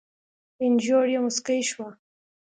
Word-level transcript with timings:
اينږور 0.61 1.05
يې 1.13 1.19
موسکۍ 1.23 1.61
شوه. 1.69 1.87